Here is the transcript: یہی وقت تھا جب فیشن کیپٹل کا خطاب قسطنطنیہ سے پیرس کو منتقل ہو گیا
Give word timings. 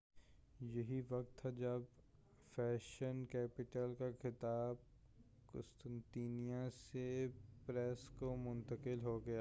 یہی 0.59 1.01
وقت 1.09 1.37
تھا 1.37 1.49
جب 1.49 1.81
فیشن 2.55 3.25
کیپٹل 3.25 3.93
کا 3.99 4.09
خطاب 4.21 4.75
قسطنطنیہ 5.51 6.67
سے 6.91 7.27
پیرس 7.65 8.07
کو 8.09 8.35
منتقل 8.35 8.99
ہو 9.03 9.17
گیا 9.17 9.29